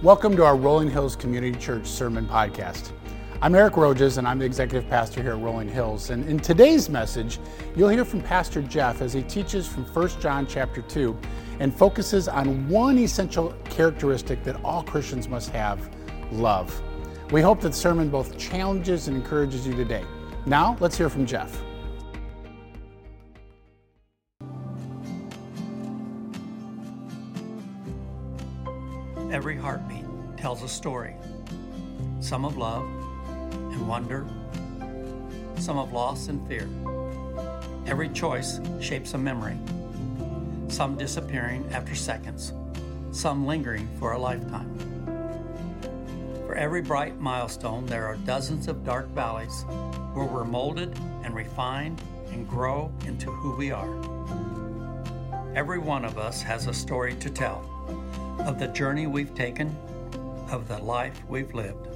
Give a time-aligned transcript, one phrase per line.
[0.00, 2.92] Welcome to our Rolling Hills Community Church Sermon Podcast.
[3.42, 6.10] I'm Eric Roges, and I'm the executive pastor here at Rolling Hills.
[6.10, 7.40] And in today's message,
[7.74, 11.18] you'll hear from Pastor Jeff as he teaches from 1 John chapter 2
[11.58, 15.90] and focuses on one essential characteristic that all Christians must have
[16.30, 16.80] love.
[17.32, 20.04] We hope that the sermon both challenges and encourages you today.
[20.46, 21.60] Now, let's hear from Jeff.
[30.68, 31.16] A story.
[32.20, 32.84] Some of love
[33.72, 34.26] and wonder,
[35.56, 36.68] some of loss and fear.
[37.86, 39.56] Every choice shapes a memory,
[40.68, 42.52] some disappearing after seconds,
[43.12, 44.68] some lingering for a lifetime.
[46.46, 49.64] For every bright milestone, there are dozens of dark valleys
[50.12, 53.88] where we're molded and refined and grow into who we are.
[55.54, 57.64] Every one of us has a story to tell
[58.40, 59.74] of the journey we've taken,
[60.50, 61.88] of the life we've lived.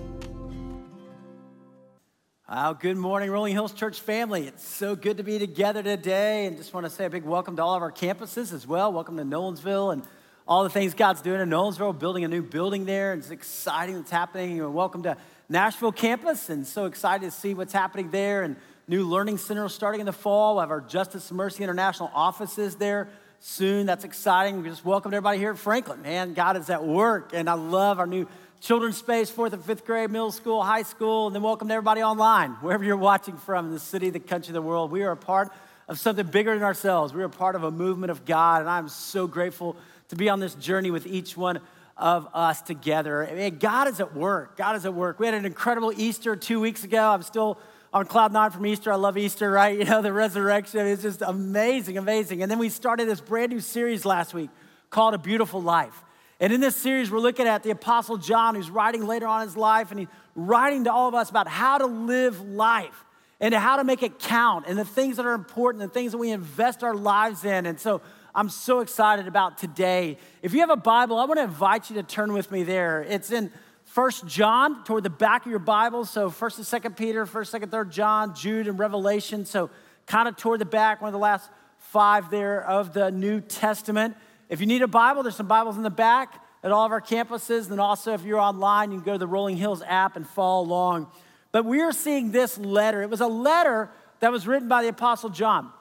[2.48, 4.46] Well, good morning, Rolling Hills Church family.
[4.46, 6.44] It's so good to be together today.
[6.44, 8.92] And just want to say a big welcome to all of our campuses as well.
[8.92, 10.02] Welcome to Nolensville and
[10.46, 13.14] all the things God's doing in Nolensville, building a new building there.
[13.14, 14.60] It's exciting that's happening.
[14.60, 15.16] And welcome to
[15.48, 16.50] Nashville campus.
[16.50, 18.42] And so excited to see what's happening there.
[18.42, 18.56] And
[18.86, 20.56] new learning center starting in the fall.
[20.56, 23.08] We have our Justice and Mercy International offices there
[23.40, 23.86] soon.
[23.86, 24.62] That's exciting.
[24.62, 26.02] We just welcome everybody here at Franklin.
[26.02, 27.30] Man, God is at work.
[27.32, 28.28] And I love our new
[28.62, 32.00] children's space, fourth and fifth grade, middle school, high school, and then welcome to everybody
[32.00, 34.92] online, wherever you're watching from in the city, the country, the world.
[34.92, 35.52] We are a part
[35.88, 37.12] of something bigger than ourselves.
[37.12, 39.76] We are a part of a movement of God, and I'm so grateful
[40.10, 41.58] to be on this journey with each one
[41.96, 43.26] of us together.
[43.28, 44.56] I mean, God is at work.
[44.56, 45.18] God is at work.
[45.18, 47.10] We had an incredible Easter two weeks ago.
[47.10, 47.58] I'm still
[47.92, 48.92] on cloud nine from Easter.
[48.92, 49.76] I love Easter, right?
[49.80, 52.42] You know, the resurrection is just amazing, amazing.
[52.42, 54.50] And then we started this brand new series last week
[54.88, 56.04] called A Beautiful Life.
[56.42, 59.46] And in this series, we're looking at the Apostle John, who's writing later on in
[59.46, 63.04] his life, and he's writing to all of us about how to live life
[63.38, 66.18] and how to make it count and the things that are important, the things that
[66.18, 67.64] we invest our lives in.
[67.64, 68.02] And so
[68.34, 70.18] I'm so excited about today.
[70.42, 73.02] If you have a Bible, I want to invite you to turn with me there.
[73.02, 73.52] It's in
[73.84, 76.04] First John toward the back of your Bible.
[76.04, 79.44] So First and Second Peter, First, Second, Third John, Jude, and Revelation.
[79.44, 79.70] So
[80.06, 81.48] kind of toward the back, one of the last
[81.78, 84.16] five there of the New Testament.
[84.52, 87.00] If you need a Bible, there's some Bibles in the back at all of our
[87.00, 87.70] campuses.
[87.70, 90.62] And also, if you're online, you can go to the Rolling Hills app and follow
[90.62, 91.06] along.
[91.52, 93.00] But we are seeing this letter.
[93.00, 93.88] It was a letter
[94.20, 95.72] that was written by the Apostle John.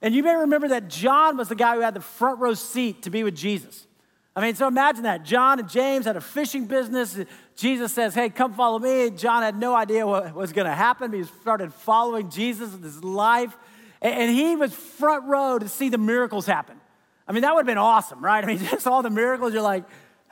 [0.00, 3.02] And you may remember that John was the guy who had the front row seat
[3.02, 3.86] to be with Jesus.
[4.34, 5.26] I mean, so imagine that.
[5.26, 7.18] John and James had a fishing business.
[7.56, 9.10] Jesus says, Hey, come follow me.
[9.10, 11.12] John had no idea what was going to happen.
[11.12, 13.54] He started following Jesus in his life.
[14.00, 16.80] And he was front row to see the miracles happen.
[17.26, 18.42] I mean, that would have been awesome, right?
[18.42, 19.84] I mean, just all the miracles, you're like,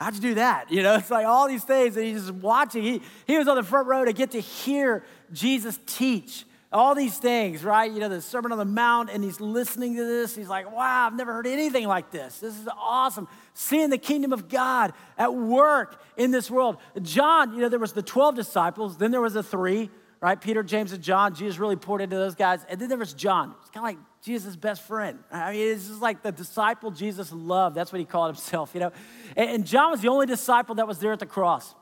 [0.03, 0.73] How'd you do that?
[0.73, 2.83] You know, it's like all these things that he's just watching.
[2.83, 7.19] He, he was on the front row to get to hear Jesus teach all these
[7.19, 7.91] things, right?
[7.93, 10.35] You know, the Sermon on the Mount, and he's listening to this.
[10.35, 12.41] He's like, wow, I've never heard anything like this.
[12.41, 13.29] This is awesome.
[13.55, 16.79] Seeing the kingdom of God at work in this world.
[17.03, 19.91] John, you know, there was the 12 disciples, then there was the three,
[20.23, 20.41] right?
[20.41, 21.35] Peter, James, and John.
[21.35, 22.65] Jesus really poured into those guys.
[22.69, 23.55] And then there was John.
[23.61, 25.19] It's kind of like Jesus' best friend.
[25.33, 27.77] I mean, it's just like the disciple Jesus loved.
[27.77, 28.93] That's what he called himself, you know?
[29.37, 31.75] And John was the only disciple that was there at the cross.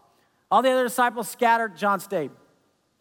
[0.51, 2.31] All the other disciples scattered, John stayed.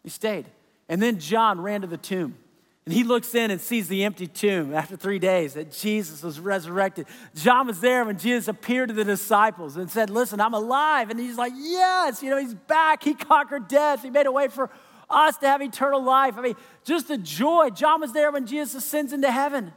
[0.04, 0.46] He stayed.
[0.90, 2.36] And then John ran to the tomb.
[2.84, 6.40] And he looks in and sees the empty tomb after three days that Jesus was
[6.40, 7.06] resurrected.
[7.34, 11.10] John was there when Jesus appeared to the disciples and said, Listen, I'm alive.
[11.10, 13.02] And he's like, Yes, you know, he's back.
[13.02, 14.02] He conquered death.
[14.02, 14.70] He made a way for
[15.10, 16.38] us to have eternal life.
[16.38, 17.70] I mean, just the joy.
[17.70, 19.72] John was there when Jesus ascends into heaven.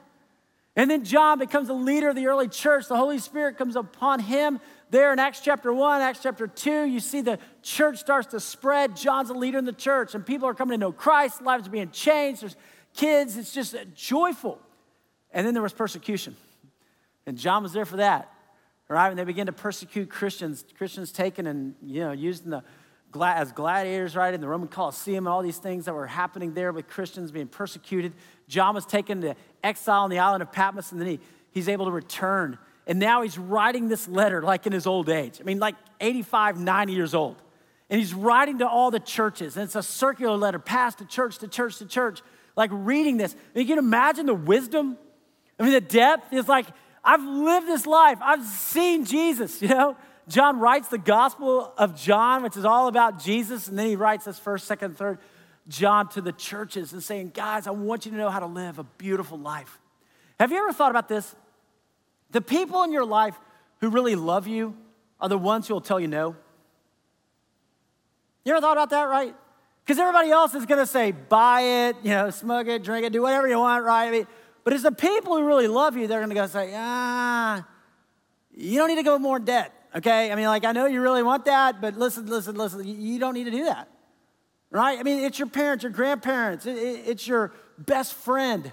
[0.75, 2.87] And then John becomes a leader of the early church.
[2.87, 4.59] The Holy Spirit comes upon him
[4.93, 8.95] there in Acts chapter 1, Acts chapter 2, you see the church starts to spread.
[8.95, 11.41] John's a leader in the church, and people are coming to know Christ.
[11.41, 12.43] Lives are being changed.
[12.43, 12.55] There's
[12.93, 13.35] kids.
[13.35, 14.59] It's just joyful.
[15.31, 16.35] And then there was persecution.
[17.25, 18.31] And John was there for that.
[18.87, 19.09] Right?
[19.09, 22.63] And they began to persecute Christians, Christians taken and you know used in the
[23.21, 26.71] as gladiators, right, in the Roman Colosseum, and all these things that were happening there
[26.71, 28.13] with Christians being persecuted.
[28.47, 31.19] John was taken to exile on the island of Patmos, and then he,
[31.51, 35.39] he's able to return and now he's writing this letter like in his old age.
[35.39, 37.41] I mean, like 85, 90 years old.
[37.89, 39.55] And he's writing to all the churches.
[39.55, 42.21] And it's a circular letter, passed to church to church to church,
[42.55, 43.33] like reading this.
[43.33, 44.97] I mean, you can imagine the wisdom.
[45.59, 46.65] I mean, the depth is like,
[47.03, 48.17] I've lived this life.
[48.21, 49.95] I've seen Jesus, you know?
[50.27, 53.67] John writes the Gospel of John, which is all about Jesus.
[53.67, 55.19] And then he writes this first, second, third
[55.67, 58.79] John to the churches and saying, guys, I want you to know how to live
[58.79, 59.79] a beautiful life.
[60.39, 61.35] Have you ever thought about this?
[62.31, 63.35] The people in your life
[63.79, 64.75] who really love you
[65.21, 66.35] are the ones who will tell you no.
[68.43, 69.33] You ever thought about that, right?
[69.85, 73.13] Because everybody else is going to say, buy it, you know, smoke it, drink it,
[73.13, 74.07] do whatever you want, right?
[74.07, 74.27] I mean,
[74.63, 77.65] but it's the people who really love you, they're going to go say, ah,
[78.55, 80.31] you don't need to go more in debt, okay?
[80.31, 83.33] I mean, like, I know you really want that, but listen, listen, listen, you don't
[83.33, 83.89] need to do that,
[84.71, 84.99] right?
[84.99, 88.71] I mean, it's your parents, your grandparents, it's your best friend,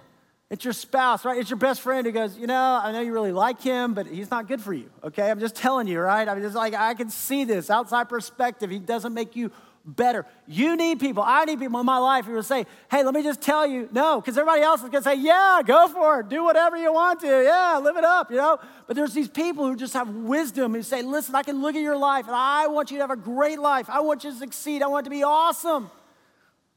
[0.50, 1.38] it's your spouse, right?
[1.38, 4.06] It's your best friend who goes, you know, I know you really like him, but
[4.06, 5.30] he's not good for you, okay?
[5.30, 6.28] I'm just telling you, right?
[6.28, 8.70] I mean, it's like, I can see this outside perspective.
[8.70, 9.52] He doesn't make you
[9.84, 10.26] better.
[10.46, 11.22] You need people.
[11.26, 13.88] I need people in my life who will say, hey, let me just tell you,
[13.92, 16.28] no, because everybody else is going to say, yeah, go for it.
[16.28, 17.26] Do whatever you want to.
[17.26, 18.58] Yeah, live it up, you know?
[18.86, 21.82] But there's these people who just have wisdom who say, listen, I can look at
[21.82, 23.88] your life and I want you to have a great life.
[23.88, 24.82] I want you to succeed.
[24.82, 25.90] I want it to be awesome.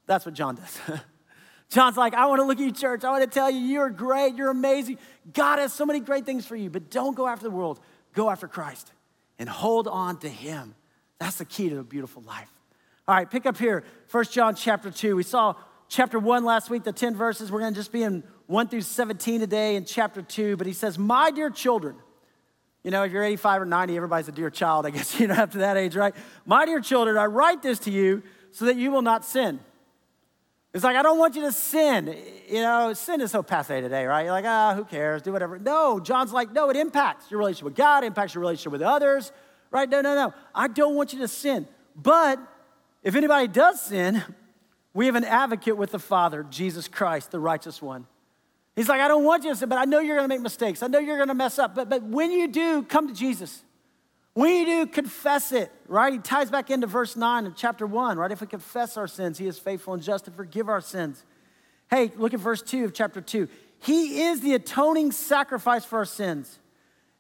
[0.05, 0.79] That's what John does.
[1.69, 3.03] John's like, I want to look at you, church.
[3.03, 4.35] I want to tell you, you're great.
[4.35, 5.00] You're amazing.
[5.33, 7.79] God has so many great things for you, but don't go after the world.
[8.13, 8.91] Go after Christ
[9.39, 10.75] and hold on to Him.
[11.17, 12.50] That's the key to a beautiful life.
[13.05, 15.17] All right, pick up here, 1 John chapter 2.
[15.17, 15.55] We saw
[15.89, 17.51] chapter 1 last week, the 10 verses.
[17.51, 20.55] We're going to just be in 1 through 17 today in chapter 2.
[20.55, 21.97] But he says, My dear children,
[22.81, 25.33] you know, if you're 85 or 90, everybody's a dear child, I guess, you know,
[25.33, 26.15] after that age, right?
[26.45, 29.59] My dear children, I write this to you so that you will not sin.
[30.73, 32.15] It's like, I don't want you to sin.
[32.47, 34.23] You know, sin is so passe today, right?
[34.23, 35.21] You're like, ah, oh, who cares?
[35.21, 35.59] Do whatever.
[35.59, 39.33] No, John's like, no, it impacts your relationship with God, impacts your relationship with others,
[39.71, 39.89] right?
[39.89, 40.33] No, no, no.
[40.55, 41.67] I don't want you to sin.
[41.95, 42.39] But
[43.03, 44.23] if anybody does sin,
[44.94, 48.07] we have an advocate with the Father, Jesus Christ, the righteous one.
[48.75, 50.41] He's like, I don't want you to sin, but I know you're going to make
[50.41, 50.81] mistakes.
[50.81, 51.75] I know you're going to mess up.
[51.75, 53.63] But, but when you do, come to Jesus.
[54.33, 56.11] When you do, confess it, right?
[56.11, 58.31] He ties back into verse 9 of chapter 1, right?
[58.31, 61.23] If we confess our sins, he is faithful and just to forgive our sins.
[61.89, 63.47] Hey, look at verse 2 of chapter 2.
[63.79, 66.57] He is the atoning sacrifice for our sins.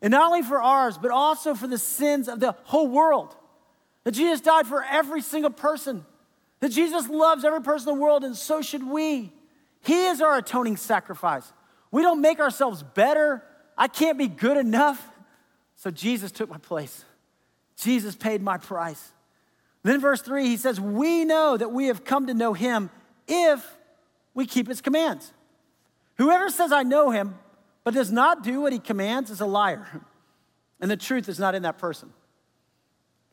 [0.01, 3.35] And not only for ours, but also for the sins of the whole world.
[4.03, 6.05] That Jesus died for every single person.
[6.59, 9.31] That Jesus loves every person in the world, and so should we.
[9.81, 11.51] He is our atoning sacrifice.
[11.91, 13.43] We don't make ourselves better.
[13.77, 15.05] I can't be good enough.
[15.75, 17.03] So Jesus took my place.
[17.77, 19.11] Jesus paid my price.
[19.83, 22.89] Then, verse three, he says, We know that we have come to know him
[23.27, 23.77] if
[24.33, 25.33] we keep his commands.
[26.17, 27.35] Whoever says, I know him,
[27.83, 29.85] but does not do what he commands is a liar.
[30.79, 32.13] And the truth is not in that person.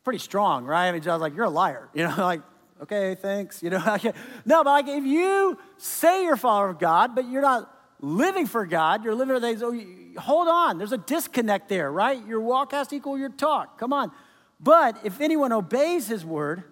[0.05, 0.89] Pretty strong, right?
[0.89, 1.89] I mean, John's like, You're a liar.
[1.95, 2.43] You know, like,
[2.83, 3.63] okay, thanks.
[3.63, 3.79] You know,
[4.45, 7.71] no, but like if you say you're a follower of God, but you're not
[8.01, 12.25] living for God, you're living for things, oh, hold on, there's a disconnect there, right?
[12.27, 13.79] Your walk has to equal your talk.
[13.79, 14.11] Come on.
[14.59, 16.65] But if anyone obeys his word,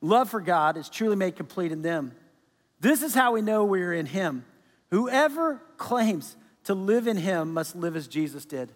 [0.00, 2.12] love for God is truly made complete in them.
[2.80, 4.44] This is how we know we're in him.
[4.90, 8.72] Whoever claims to live in him must live as Jesus did.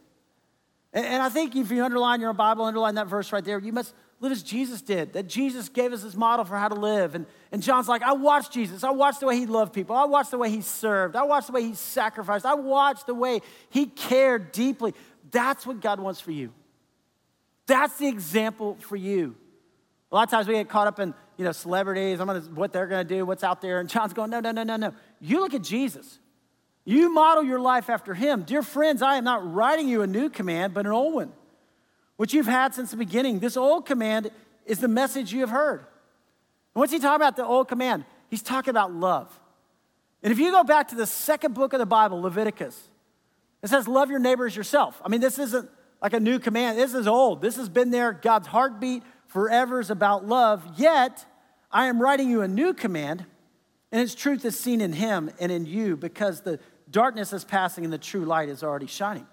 [0.96, 3.92] And I think if you underline your Bible, underline that verse right there, you must
[4.18, 7.14] live as Jesus did, that Jesus gave us this model for how to live.
[7.14, 8.82] And, and John's like, I watched Jesus.
[8.82, 9.94] I watched the way he loved people.
[9.94, 11.14] I watched the way he served.
[11.14, 12.46] I watched the way he sacrificed.
[12.46, 14.94] I watched the way he cared deeply.
[15.30, 16.50] That's what God wants for you.
[17.66, 19.36] That's the example for you.
[20.10, 22.72] A lot of times we get caught up in, you know, celebrities, I'm gonna, what
[22.72, 23.80] they're going to do, what's out there.
[23.80, 24.94] And John's going, no, no, no, no, no.
[25.20, 26.20] You look at Jesus.
[26.86, 28.44] You model your life after him.
[28.44, 31.32] Dear friends, I am not writing you a new command, but an old one
[32.16, 33.40] which you've had since the beginning.
[33.40, 34.30] This old command
[34.64, 35.80] is the message you have heard.
[35.80, 38.04] And what's he talking about, the old command?
[38.30, 39.38] He's talking about love.
[40.22, 42.88] And if you go back to the second book of the Bible, Leviticus,
[43.62, 45.00] it says, Love your neighbors yourself.
[45.04, 45.68] I mean, this isn't
[46.00, 46.78] like a new command.
[46.78, 47.42] This is old.
[47.42, 48.12] This has been there.
[48.12, 50.64] God's heartbeat forever is about love.
[50.76, 51.26] Yet,
[51.70, 53.26] I am writing you a new command,
[53.92, 56.58] and its truth is seen in Him and in you because the
[56.96, 59.26] darkness is passing and the true light is already shining.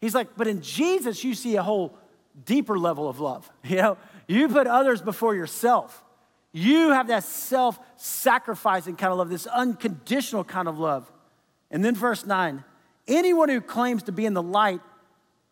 [0.00, 1.98] He's like, But in Jesus, you see a whole
[2.44, 3.50] deeper level of love.
[3.64, 3.98] You know,
[4.28, 6.04] you put others before yourself.
[6.52, 11.10] You have that self sacrificing kind of love, this unconditional kind of love.
[11.72, 12.62] And then, verse 9
[13.08, 14.80] anyone who claims to be in the light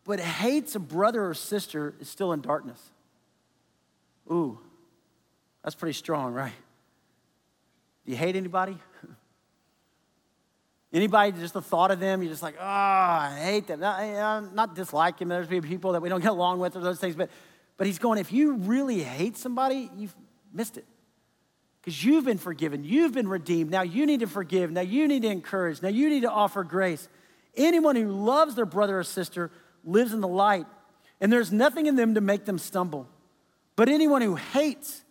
[0.05, 2.81] but hates a brother or sister is still in darkness.
[4.31, 4.59] Ooh,
[5.61, 6.53] that's pretty strong, right?
[8.05, 8.77] Do you hate anybody?
[10.91, 13.79] Anybody, just the thought of them, you're just like, oh, I hate them.
[13.79, 15.29] Not, eh, not dislike him.
[15.29, 17.15] There's people that we don't get along with or those things.
[17.15, 17.29] But,
[17.77, 20.15] but he's going, if you really hate somebody, you've
[20.51, 20.85] missed it.
[21.79, 23.69] Because you've been forgiven, you've been redeemed.
[23.69, 24.71] Now you need to forgive.
[24.71, 25.81] Now you need to encourage.
[25.81, 27.07] Now you need to offer grace.
[27.55, 29.51] Anyone who loves their brother or sister
[29.83, 30.65] lives in the light,
[31.21, 33.07] and there's nothing in them to make them stumble.
[33.75, 35.03] But anyone who hates,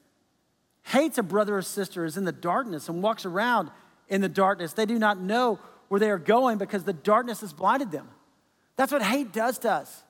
[0.83, 3.71] hates a brother or sister is in the darkness and walks around
[4.09, 4.73] in the darkness.
[4.73, 8.09] They do not know where they are going because the darkness has blinded them.
[8.77, 10.03] That's what hate does to us,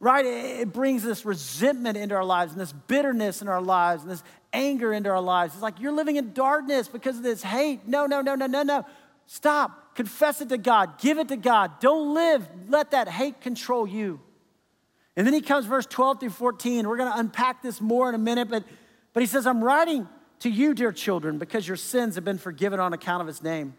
[0.00, 0.24] right?
[0.24, 4.22] It brings this resentment into our lives and this bitterness in our lives and this
[4.52, 5.54] anger into our lives.
[5.54, 7.86] It's like you're living in darkness because of this hate.
[7.86, 8.84] No, no, no, no, no, no.
[9.26, 9.94] Stop.
[9.94, 10.98] Confess it to God.
[10.98, 11.80] Give it to God.
[11.80, 12.48] Don't live.
[12.68, 14.20] Let that hate control you.
[15.16, 16.86] And then he comes, verse 12 through 14.
[16.86, 18.64] We're going to unpack this more in a minute, but,
[19.12, 20.06] but he says, I'm writing
[20.40, 23.74] to you, dear children, because your sins have been forgiven on account of his name.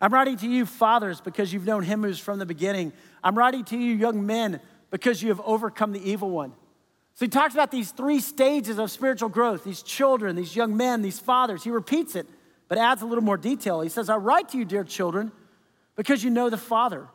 [0.00, 2.92] I'm writing to you, fathers, because you've known him who's from the beginning.
[3.22, 4.60] I'm writing to you, young men,
[4.90, 6.52] because you have overcome the evil one.
[7.14, 11.02] So he talks about these three stages of spiritual growth these children, these young men,
[11.02, 11.62] these fathers.
[11.62, 12.26] He repeats it,
[12.68, 13.82] but adds a little more detail.
[13.82, 15.32] He says, I write to you, dear children,
[15.96, 17.06] because you know the Father.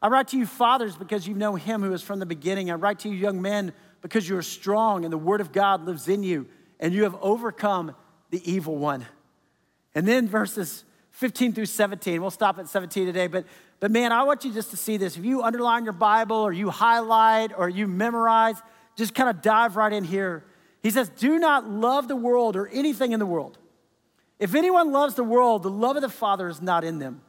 [0.00, 2.72] I write to you, fathers, because you know him who is from the beginning.
[2.72, 5.86] I write to you, young men, because you are strong and the word of God
[5.86, 6.48] lives in you,
[6.80, 7.94] and you have overcome
[8.32, 9.06] the evil one.
[9.94, 13.44] And then verses 15 through 17, we'll stop at 17 today, but,
[13.78, 15.16] but man, I want you just to see this.
[15.16, 18.56] If you underline your Bible or you highlight or you memorize,
[18.96, 20.44] just kind of dive right in here.
[20.82, 23.58] He says, Do not love the world or anything in the world.
[24.38, 27.20] If anyone loves the world, the love of the Father is not in them.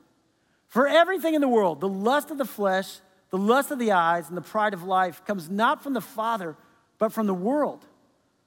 [0.67, 4.29] For everything in the world, the lust of the flesh, the lust of the eyes,
[4.29, 6.55] and the pride of life comes not from the Father,
[6.97, 7.85] but from the world.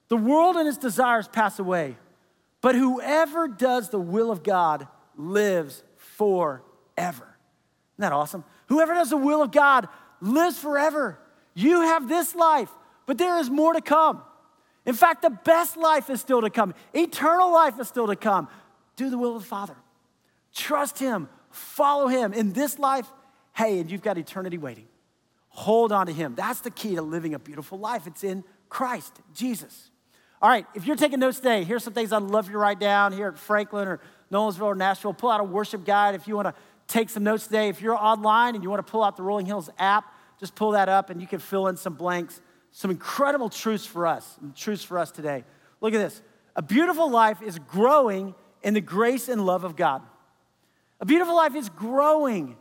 [0.09, 1.95] The world and its desires pass away,
[2.61, 6.61] but whoever does the will of God lives forever.
[6.97, 8.43] Isn't that awesome?
[8.67, 9.87] Whoever does the will of God
[10.21, 11.19] lives forever.
[11.53, 12.69] You have this life,
[13.05, 14.21] but there is more to come.
[14.85, 18.47] In fact, the best life is still to come, eternal life is still to come.
[18.95, 19.75] Do the will of the Father,
[20.53, 23.07] trust Him, follow him in this life,
[23.53, 24.87] hey, and you've got eternity waiting.
[25.49, 26.35] Hold on to him.
[26.35, 28.05] That's the key to living a beautiful life.
[28.05, 29.89] It's in Christ, Jesus.
[30.39, 32.79] All right, if you're taking notes today, here's some things I'd love you to write
[32.79, 33.99] down here at Franklin or
[34.31, 35.13] Nolensville or Nashville.
[35.13, 36.53] Pull out a worship guide if you want to
[36.87, 37.69] take some notes today.
[37.69, 40.71] If you're online and you want to pull out the Rolling Hills app, just pull
[40.71, 42.39] that up and you can fill in some blanks.
[42.71, 45.43] Some incredible truths for us, truths for us today.
[45.81, 46.21] Look at this.
[46.55, 50.03] A beautiful life is growing in the grace and love of God.
[50.99, 52.57] A beautiful life is growing,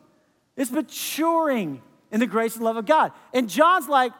[0.57, 3.13] it's maturing in the grace and love of God.
[3.35, 4.13] And John's like,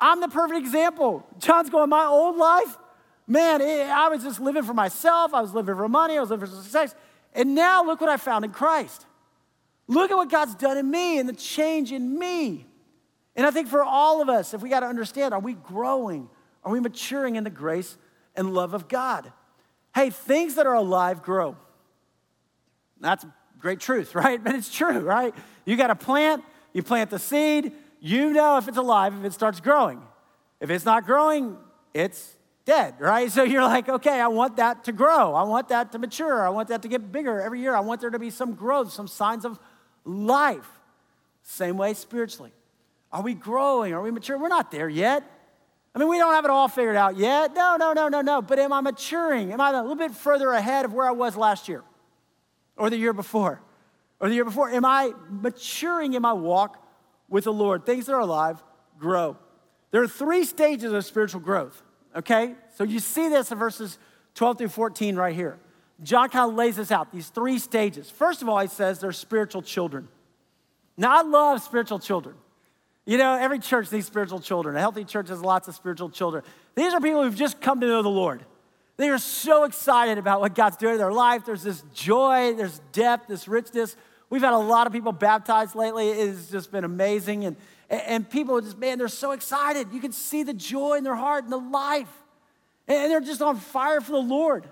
[0.00, 1.26] I'm the perfect example.
[1.38, 2.76] John's going, my old life,
[3.26, 5.34] man, it, I was just living for myself.
[5.34, 6.16] I was living for money.
[6.16, 6.94] I was living for success.
[7.34, 9.06] And now look what I found in Christ.
[9.86, 12.66] Look at what God's done in me and the change in me.
[13.34, 16.28] And I think for all of us, if we got to understand, are we growing?
[16.64, 17.96] Are we maturing in the grace
[18.36, 19.32] and love of God?
[19.94, 21.56] Hey, things that are alive grow.
[23.00, 23.24] That's
[23.58, 24.42] great truth, right?
[24.42, 25.34] But it's true, right?
[25.64, 29.32] You got to plant, you plant the seed, you know if it's alive, if it
[29.32, 30.02] starts growing.
[30.60, 31.56] If it's not growing,
[31.94, 33.30] it's dead, right?
[33.30, 35.34] So you're like, okay, I want that to grow.
[35.34, 36.46] I want that to mature.
[36.46, 37.74] I want that to get bigger every year.
[37.74, 39.58] I want there to be some growth, some signs of
[40.04, 40.68] life.
[41.42, 42.52] Same way spiritually.
[43.10, 43.92] Are we growing?
[43.92, 44.38] Are we mature?
[44.38, 45.22] We're not there yet.
[45.94, 47.54] I mean, we don't have it all figured out yet.
[47.54, 48.40] No, no, no, no, no.
[48.40, 49.52] But am I maturing?
[49.52, 51.84] Am I a little bit further ahead of where I was last year?
[52.76, 53.60] or the year before
[54.20, 54.70] or the year before?
[54.70, 56.84] Am I maturing in my walk
[57.28, 57.86] with the Lord?
[57.86, 58.62] Things that are alive
[58.98, 59.36] grow.
[59.90, 61.82] There are three stages of spiritual growth,
[62.16, 62.54] okay?
[62.76, 63.98] So you see this in verses
[64.34, 65.58] 12 through 14 right here.
[66.02, 68.10] John kind of lays this out, these three stages.
[68.10, 70.08] First of all, he says they're spiritual children.
[70.96, 72.34] Now, I love spiritual children.
[73.04, 74.76] You know, every church needs spiritual children.
[74.76, 76.44] A healthy church has lots of spiritual children.
[76.74, 78.44] These are people who've just come to know the Lord.
[78.96, 81.44] They are so excited about what God's doing in their life.
[81.44, 83.96] There's this joy, there's depth, this richness.
[84.30, 86.10] We've had a lot of people baptized lately.
[86.10, 87.44] It's just been amazing.
[87.44, 87.56] And,
[87.92, 89.88] and people just, man, they're so excited.
[89.92, 92.08] You can see the joy in their heart and the life.
[92.88, 94.66] And they're just on fire for the Lord.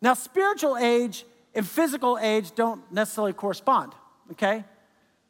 [0.00, 3.92] Now, spiritual age and physical age don't necessarily correspond,
[4.32, 4.64] okay?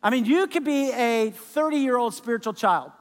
[0.00, 2.92] I mean, you could be a 30 year old spiritual child.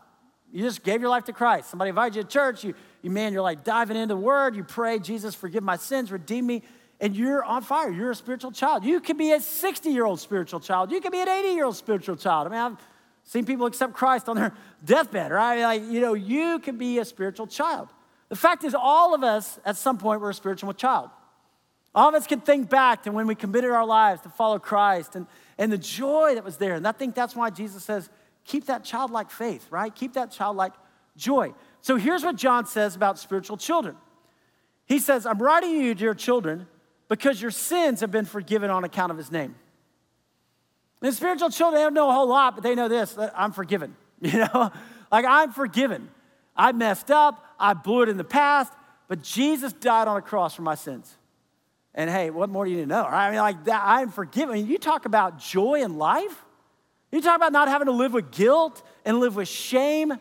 [0.52, 1.70] You just gave your life to Christ.
[1.70, 4.64] Somebody invited you to church, you, you man, you're like diving into the word, you
[4.64, 6.64] pray, Jesus, forgive my sins, redeem me,
[7.00, 7.92] and you're on fire.
[7.92, 8.84] You're a spiritual child.
[8.84, 10.92] You could be a 60 year old spiritual child.
[10.92, 12.48] You could be an 80 year old spiritual child.
[12.48, 12.78] I mean, I've
[13.28, 14.54] seen people accept Christ on their
[14.86, 15.62] deathbed, right?
[15.62, 17.90] Like, you know, you can be a spiritual child.
[18.30, 21.10] The fact is, all of us at some point were a spiritual child.
[21.94, 25.16] All of us can think back to when we committed our lives to follow Christ
[25.16, 26.76] and, and the joy that was there.
[26.76, 28.10] And I think that's why Jesus says,
[28.46, 29.94] keep that childlike faith, right?
[29.94, 30.74] Keep that childlike
[31.18, 31.54] joy.
[31.82, 33.96] So here's what John says about spiritual children.
[34.86, 36.68] He says, I'm writing you, dear children,
[37.10, 39.56] because your sins have been forgiven on account of his name.
[41.02, 43.96] And spiritual children, they don't know a whole lot, but they know this I'm forgiven.
[44.20, 44.72] You know,
[45.12, 46.10] like I'm forgiven.
[46.56, 48.74] I messed up, I blew it in the past,
[49.08, 51.16] but Jesus died on a cross for my sins.
[51.94, 53.04] And hey, what more do you need to know?
[53.04, 54.66] I mean, like that, I'm forgiven.
[54.66, 56.44] You talk about joy in life.
[57.12, 60.18] You talk about not having to live with guilt and live with shame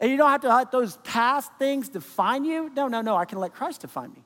[0.00, 2.70] and you don't have to let those past things define you.
[2.74, 3.16] No, no, no.
[3.16, 4.24] I can let Christ define me.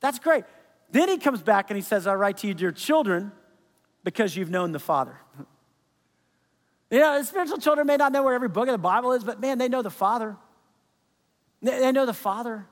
[0.00, 0.44] That's great.
[0.90, 3.30] Then he comes back and he says, I write to you, dear children,
[4.04, 5.16] because you've known the Father.
[6.90, 9.40] You know, spiritual children may not know where every book of the Bible is, but
[9.40, 10.38] man, they know the Father.
[11.60, 12.64] They know the Father.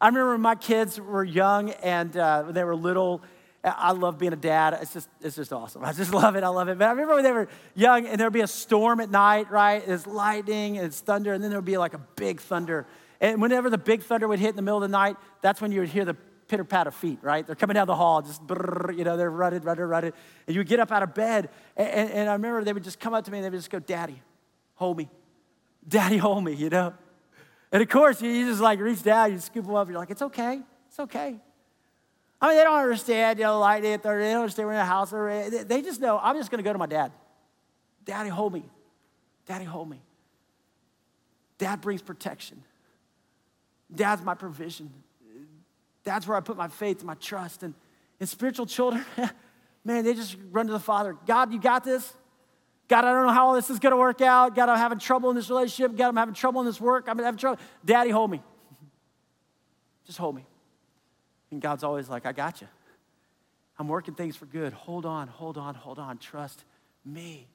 [0.00, 3.22] I remember when my kids were young and uh, when they were little,
[3.64, 4.78] I love being a dad.
[4.80, 5.84] It's just, it's just awesome.
[5.84, 6.44] I just love it.
[6.44, 6.78] I love it.
[6.78, 9.82] But I remember when they were young and there'd be a storm at night, right?
[9.86, 12.86] It's lightning, and it's thunder, and then there'd be like a big thunder.
[13.20, 15.72] And whenever the big thunder would hit in the middle of the night, that's when
[15.72, 16.16] you would hear the
[16.48, 17.46] pitter pat of feet, right?
[17.46, 20.12] They're coming down the hall, just, brrr, you know, they're running, running, running.
[20.46, 21.50] And you would get up out of bed.
[21.76, 23.58] And, and, and, I remember they would just come up to me and they would
[23.58, 24.20] just go, Daddy,
[24.74, 25.08] hold me.
[25.86, 26.94] Daddy, hold me, you know?
[27.72, 30.22] And of course, you just like reach down, you scoop them up, you're like, it's
[30.22, 31.36] okay, it's okay.
[32.40, 34.84] I mean, they don't understand, you know, at 30, they don't understand we're in a
[34.84, 35.10] house.
[35.10, 37.10] They just know, I'm just gonna go to my dad.
[38.04, 38.64] Daddy, hold me.
[39.46, 40.02] Daddy, hold me.
[41.58, 42.62] Dad brings protection.
[43.94, 44.90] Dad's my provision.
[46.04, 47.62] That's where I put my faith and my trust.
[47.62, 47.74] And,
[48.20, 49.04] and spiritual children,
[49.84, 51.16] man, they just run to the Father.
[51.26, 52.12] God, you got this?
[52.86, 54.54] God, I don't know how all this is going to work out.
[54.54, 55.96] God, I'm having trouble in this relationship.
[55.96, 57.06] God, I'm having trouble in this work.
[57.08, 57.60] I'm having trouble.
[57.84, 58.42] Daddy, hold me.
[60.06, 60.44] Just hold me.
[61.50, 62.68] And God's always like, I got you.
[63.78, 64.72] I'm working things for good.
[64.72, 66.18] Hold on, hold on, hold on.
[66.18, 66.64] Trust
[67.04, 67.48] me.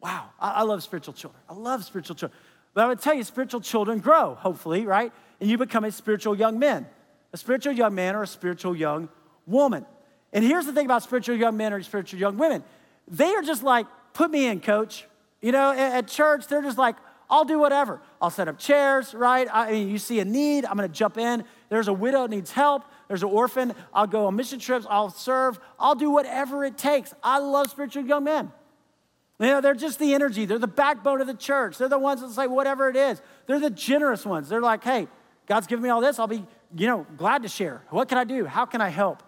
[0.00, 0.30] Wow.
[0.40, 1.40] I, I love spiritual children.
[1.48, 2.38] I love spiritual children.
[2.72, 5.12] But I would tell you, spiritual children grow, hopefully, right?
[5.40, 6.86] And you become a spiritual young man
[7.34, 9.08] a spiritual young man or a spiritual young
[9.44, 9.84] woman.
[10.32, 12.64] And here's the thing about spiritual young men or spiritual young women
[13.06, 15.04] they are just like, put me in, coach.
[15.42, 16.96] You know, at church, they're just like,
[17.28, 18.00] I'll do whatever.
[18.22, 19.46] I'll set up chairs, right?
[19.52, 21.44] I mean, you see a need, I'm gonna jump in.
[21.68, 22.84] There's a widow needs help.
[23.08, 23.74] There's an orphan.
[23.92, 24.86] I'll go on mission trips.
[24.88, 25.60] I'll serve.
[25.78, 27.12] I'll do whatever it takes.
[27.22, 28.52] I love spiritual young men.
[29.40, 30.46] You know, they're just the energy.
[30.46, 31.76] They're the backbone of the church.
[31.76, 33.20] They're the ones that say whatever it is.
[33.46, 34.48] They're the generous ones.
[34.48, 35.08] They're like, hey,
[35.46, 36.18] God's given me all this.
[36.18, 37.82] I'll be you know, glad to share.
[37.90, 38.44] What can I do?
[38.44, 39.22] How can I help?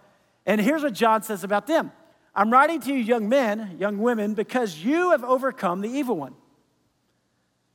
[0.45, 1.93] And here's what John says about them
[2.35, 6.35] I'm writing to you, young men, young women, because you have overcome the evil one.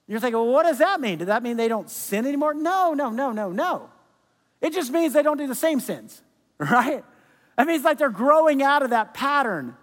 [0.08, 1.20] You're thinking, well, what does that mean?
[1.20, 2.54] Does that mean they don't sin anymore?
[2.54, 3.90] No, no, no, no, no.
[4.60, 6.22] It just means they don't do the same sins,
[6.60, 7.04] right?
[7.58, 9.76] It means like they're growing out of that pattern.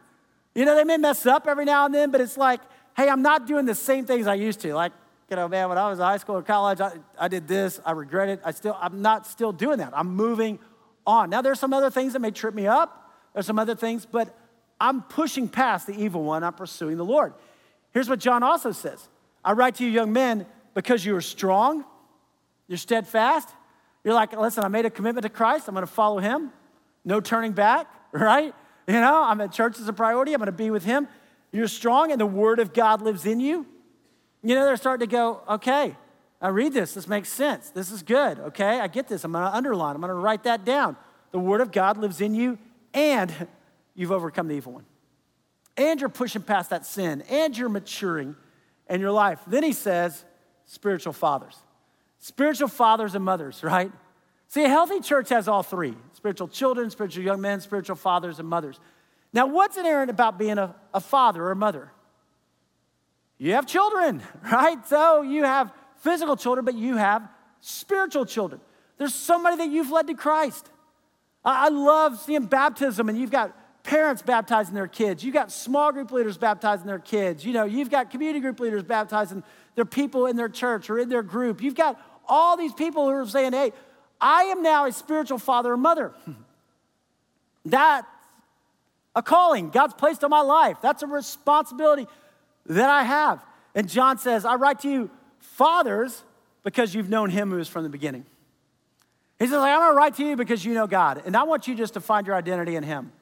[0.55, 2.61] You know, they may mess up every now and then, but it's like,
[2.97, 4.75] hey, I'm not doing the same things I used to.
[4.75, 4.93] Like,
[5.31, 7.81] you know, man, when I was in high school or college, I, I did this,
[7.85, 8.41] I regret it.
[8.45, 9.93] I still, I'm not still doing that.
[9.95, 10.59] I'm moving
[11.07, 11.31] on.
[11.31, 13.13] Now, there's some other things that may trip me up.
[13.35, 14.35] There's some other things, but
[14.81, 16.43] I'm pushing past the evil one.
[16.45, 17.35] I'm pursuing the Lord.
[17.93, 19.09] Here's what John also says
[19.45, 21.85] I write to you, young men, because you are strong,
[22.67, 23.49] you're steadfast.
[24.05, 25.69] You're like, listen, I made a commitment to Christ.
[25.69, 26.53] I'm going to follow him.
[27.05, 28.55] No turning back, right?
[28.87, 30.33] You know, I'm at church as a priority.
[30.33, 31.09] I'm going to be with him.
[31.53, 33.67] You're strong, and the word of God lives in you.
[34.43, 35.97] You know, they're starting to go, okay,
[36.41, 36.95] I read this.
[36.95, 37.71] This makes sense.
[37.71, 38.39] This is good.
[38.39, 39.25] Okay, I get this.
[39.25, 39.95] I'm going to underline.
[39.95, 40.97] I'm going to write that down.
[41.33, 42.59] The Word of God lives in you,
[42.95, 43.49] and
[43.95, 44.85] you've overcome the evil one.
[45.77, 48.37] And you're pushing past that sin, and you're maturing
[48.89, 49.41] in your life.
[49.47, 50.25] Then he says,
[50.67, 51.57] spiritual fathers.
[52.19, 53.93] Spiritual fathers and mothers, right?
[54.49, 58.49] See, a healthy church has all three spiritual children, spiritual young men, spiritual fathers and
[58.49, 58.81] mothers.
[59.33, 61.93] Now, what's inherent about being a, a father or a mother?
[63.39, 64.23] You have children,
[64.53, 64.87] right?
[64.87, 67.29] So you have physical children, but you have
[67.61, 68.61] spiritual children.
[68.99, 70.69] There's somebody that you've led to Christ.
[71.45, 75.25] I love seeing baptism, and you've got parents baptizing their kids.
[75.25, 77.45] You've got small group leaders baptizing their kids.
[77.45, 79.43] You know, you've got community group leaders baptizing
[79.77, 81.63] their people in their church or in their group.
[81.63, 81.99] You've got
[82.29, 83.73] all these people who are saying, hey,
[84.21, 86.13] I am now a spiritual father or mother.
[87.65, 88.07] That's
[89.15, 90.79] a calling God's placed on my life.
[90.83, 92.07] That's a responsibility
[92.69, 93.45] that I have.
[93.75, 96.23] And John says, I write to you, fathers,
[96.63, 98.25] because you've known him who is from the beginning.
[99.39, 101.23] He says, I'm gonna write to you because you know God.
[101.25, 103.13] And I want you just to find your identity in him.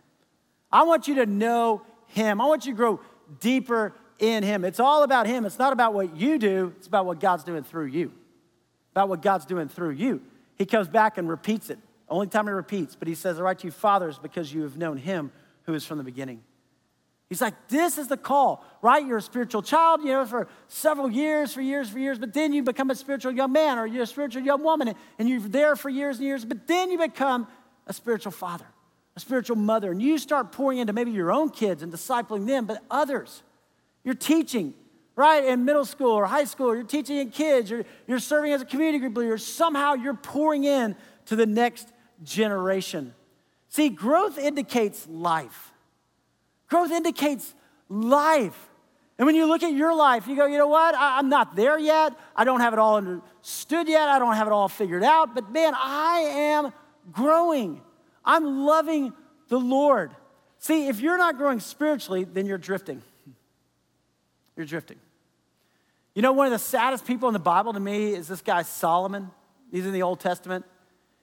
[0.73, 2.41] I want you to know him.
[2.41, 3.01] I want you to grow
[3.41, 4.65] deeper in him.
[4.65, 5.45] It's all about him.
[5.45, 8.13] It's not about what you do, it's about what God's doing through you.
[8.93, 10.23] About what God's doing through you.
[10.57, 11.79] He comes back and repeats it.
[12.09, 14.77] Only time he repeats, but he says, I write to you, fathers, because you have
[14.79, 15.33] known him
[15.65, 16.41] who is from the beginning.
[17.29, 19.05] He's like, this is the call, right?
[19.05, 22.53] You're a spiritual child, you know, for several years, for years, for years, but then
[22.53, 25.75] you become a spiritual young man or you're a spiritual young woman and you're there
[25.75, 27.49] for years and years, but then you become
[27.89, 28.67] a spiritual father,
[29.17, 32.65] a spiritual mother, and you start pouring into maybe your own kids and discipling them,
[32.65, 33.43] but others.
[34.05, 34.73] You're teaching,
[35.17, 38.63] right, in middle school or high school, you're teaching in kids, you're, you're serving as
[38.63, 41.89] a community group leader, somehow you're pouring in to the next
[42.23, 43.15] generation.
[43.69, 45.73] See, growth indicates life.
[46.69, 47.55] Growth indicates
[47.89, 48.69] life.
[49.19, 50.95] And when you look at your life, you go, you know what?
[50.95, 52.13] I, am not there yet.
[52.35, 54.09] I don't have it all understood yet.
[54.09, 55.35] I don't have it all figured out.
[55.35, 56.73] But man, I am
[57.13, 57.81] growing.
[58.25, 59.13] I'm loving
[59.49, 60.11] the Lord.
[60.59, 63.03] See, if you're not growing spiritually, then you're drifting.
[64.57, 64.99] You're drifting.
[66.15, 68.63] You know, one of the saddest people in the Bible to me is this guy
[68.63, 69.31] Solomon.
[69.71, 70.65] He's in the Old Testament.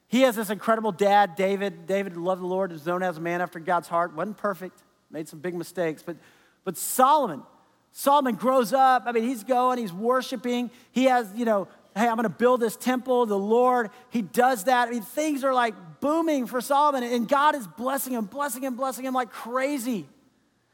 [0.08, 1.88] He has this incredible dad, David.
[1.88, 4.13] David loved the Lord, is known as a man after God's heart.
[4.13, 6.17] wasn't perfect, made some big mistakes, but
[6.63, 7.43] but Solomon,
[7.91, 9.04] Solomon grows up.
[9.06, 10.71] I mean, he's going, he's worshiping.
[10.91, 13.89] He has, you know, hey, I'm going to build this temple, the Lord.
[14.10, 14.88] He does that.
[14.88, 18.76] I mean, things are like booming for Solomon, and God is blessing him, blessing him,
[18.76, 20.08] blessing him like crazy.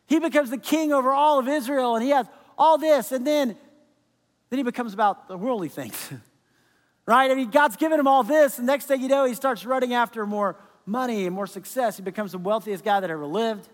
[0.07, 2.25] He becomes the king over all of Israel, and he has
[2.57, 3.55] all this, and then,
[4.49, 6.11] then he becomes about the worldly things.
[7.05, 7.29] right?
[7.29, 9.93] I mean, God's given him all this, and next thing you know, he starts running
[9.93, 11.97] after more money and more success.
[11.97, 13.69] He becomes the wealthiest guy that ever lived.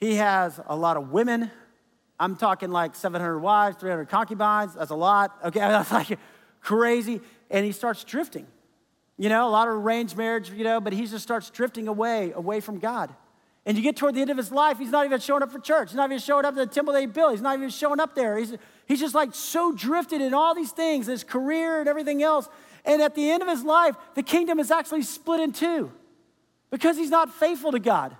[0.00, 1.50] He has a lot of women.
[2.18, 4.74] I'm talking like 700 wives, 300 concubines.
[4.74, 5.36] That's a lot.
[5.44, 6.18] Okay, that's like
[6.60, 7.20] crazy.
[7.50, 8.46] And he starts drifting.
[9.18, 12.32] You know, a lot of arranged marriage, you know, but he just starts drifting away,
[12.32, 13.14] away from God.
[13.64, 15.58] And you get toward the end of his life, he's not even showing up for
[15.58, 15.90] church.
[15.90, 17.32] He's not even showing up to the temple they built.
[17.32, 18.36] He's not even showing up there.
[18.36, 18.54] He's,
[18.86, 22.48] he's just like so drifted in all these things, his career and everything else.
[22.84, 25.90] And at the end of his life, the kingdom is actually split in two
[26.70, 28.16] because he's not faithful to God.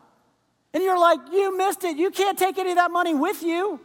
[0.77, 1.97] And you're like, you missed it.
[1.97, 3.81] You can't take any of that money with you.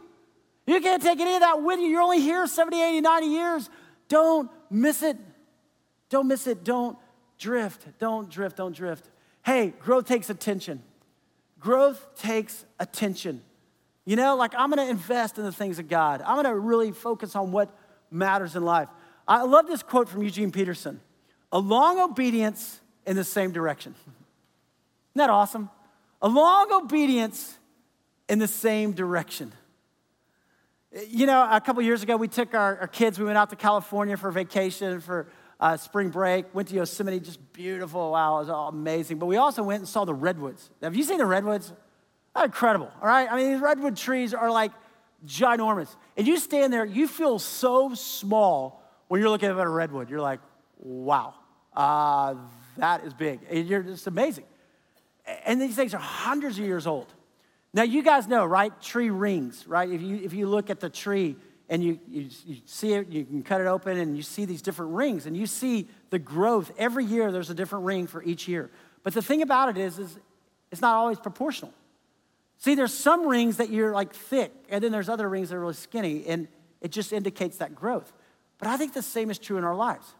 [0.66, 1.86] You can't take any of that with you.
[1.86, 3.70] You're only here 70, 80, 90 years.
[4.08, 5.16] Don't miss it.
[6.10, 6.64] Don't miss it.
[6.64, 6.98] Don't
[7.38, 7.86] drift.
[7.98, 8.58] Don't drift.
[8.58, 9.08] Don't drift.
[9.42, 10.82] Hey, growth takes attention.
[11.58, 13.40] Growth takes attention.
[14.04, 16.20] You know, like I'm gonna invest in the things of God.
[16.20, 17.74] I'm gonna really focus on what
[18.10, 18.90] matters in life.
[19.26, 21.00] I love this quote from Eugene Peterson
[21.52, 23.94] a long obedience in the same direction.
[24.06, 24.16] Isn't
[25.14, 25.70] that awesome?
[26.22, 27.58] A long obedience
[28.28, 29.52] in the same direction.
[31.08, 33.56] You know, a couple years ago, we took our, our, kids, we went out to
[33.56, 35.26] California for vacation, for
[35.58, 38.12] uh, spring break, went to Yosemite, just beautiful.
[38.12, 39.18] Wow, it was all amazing.
[39.18, 40.70] But we also went and saw the redwoods.
[40.80, 41.72] Have you seen the redwoods?
[42.34, 43.30] They're incredible, all right?
[43.30, 44.70] I mean, these redwood trees are like
[45.26, 45.94] ginormous.
[46.16, 50.08] And you stand there, you feel so small when you're looking at a redwood.
[50.08, 50.40] You're like,
[50.78, 51.34] wow,
[51.76, 52.34] uh,
[52.76, 53.40] that is big.
[53.50, 54.44] And you're just amazing.
[55.44, 57.12] And these things are hundreds of years old.
[57.74, 58.78] Now, you guys know, right?
[58.82, 59.90] Tree rings, right?
[59.90, 61.36] If you, if you look at the tree
[61.68, 64.60] and you, you, you, see it, you can cut it open and you see these
[64.60, 66.70] different rings and you see the growth.
[66.76, 68.70] Every year, there's a different ring for each year.
[69.02, 70.18] But the thing about it is, is
[70.70, 71.72] it's not always proportional.
[72.58, 75.60] See, there's some rings that you're like thick, and then there's other rings that are
[75.60, 76.46] really skinny, and
[76.80, 78.12] it just indicates that growth.
[78.58, 80.14] But I think the same is true in our lives.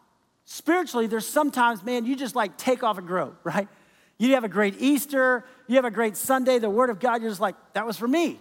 [0.45, 3.69] Spiritually, there's sometimes, man, you just like take off and grow, right?
[4.19, 7.31] You have a great Easter, you have a great Sunday, the Word of God, you're
[7.31, 8.39] just like, that was for me.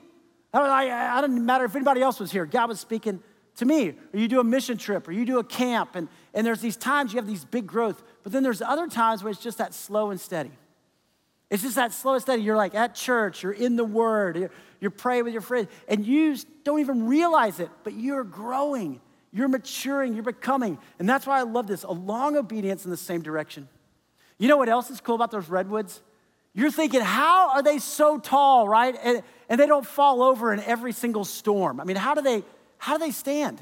[0.54, 2.46] Was, I, I didn't matter if anybody else was here.
[2.46, 3.24] God was speaking
[3.56, 3.90] to me.
[4.14, 6.78] Or you do a mission trip, or you do a camp, and, and there's these
[6.78, 9.74] times you have these big growth, but then there's other times where it's just that
[9.74, 10.52] slow and steady.
[11.50, 12.44] It's just that slow and steady.
[12.44, 16.06] You're like at church, you're in the Word, you're, you're praying with your friends, and
[16.06, 20.78] you don't even realize it, but you're growing, you're maturing, you're becoming.
[21.00, 23.68] And that's why I love this a long obedience in the same direction.
[24.42, 26.02] You know what else is cool about those redwoods?
[26.56, 28.96] You're thinking, how are they so tall, right?
[29.04, 31.80] And, and they don't fall over in every single storm.
[31.80, 32.44] I mean, how do they
[32.80, 33.62] how do they stand?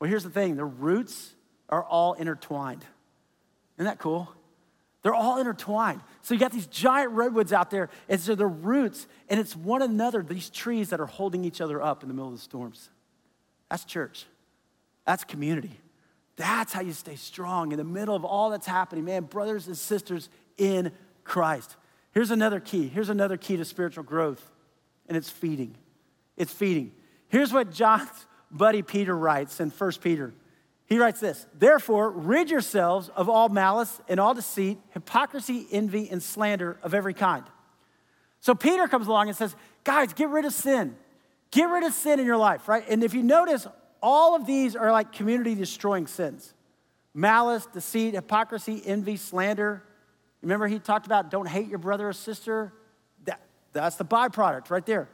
[0.00, 1.36] Well, here's the thing, the roots
[1.68, 2.84] are all intertwined.
[3.76, 4.28] Isn't that cool?
[5.02, 6.00] They're all intertwined.
[6.22, 9.82] So you got these giant redwoods out there, and so the roots, and it's one
[9.82, 12.90] another, these trees that are holding each other up in the middle of the storms.
[13.70, 14.26] That's church.
[15.06, 15.78] That's community.
[16.38, 19.76] That's how you stay strong in the middle of all that's happening, man, brothers and
[19.76, 20.92] sisters in
[21.24, 21.76] Christ.
[22.12, 22.86] Here's another key.
[22.86, 24.50] Here's another key to spiritual growth,
[25.08, 25.74] and it's feeding.
[26.36, 26.92] It's feeding.
[27.28, 28.08] Here's what John's
[28.52, 30.32] buddy Peter writes in 1 Peter.
[30.86, 36.22] He writes this Therefore, rid yourselves of all malice and all deceit, hypocrisy, envy, and
[36.22, 37.44] slander of every kind.
[38.40, 40.96] So Peter comes along and says, Guys, get rid of sin.
[41.50, 42.84] Get rid of sin in your life, right?
[42.88, 43.66] And if you notice,
[44.02, 46.54] all of these are like community destroying sins
[47.14, 49.82] malice, deceit, hypocrisy, envy, slander.
[50.40, 52.72] Remember, he talked about don't hate your brother or sister?
[53.24, 53.40] That,
[53.72, 55.08] that's the byproduct right there.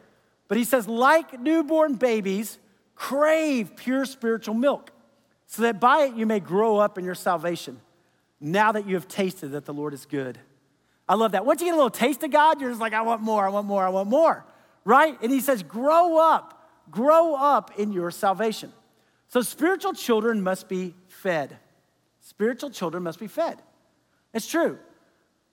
[0.48, 2.58] But he says, like newborn babies,
[2.94, 4.90] crave pure spiritual milk,
[5.46, 7.80] so that by it you may grow up in your salvation,
[8.40, 10.38] now that you have tasted that the Lord is good.
[11.08, 11.46] I love that.
[11.46, 13.50] Once you get a little taste of God, you're just like, I want more, I
[13.50, 14.44] want more, I want more,
[14.84, 15.16] right?
[15.22, 16.54] And he says, grow up
[16.90, 18.72] grow up in your salvation.
[19.28, 21.58] So spiritual children must be fed.
[22.20, 23.60] Spiritual children must be fed.
[24.32, 24.78] It's true.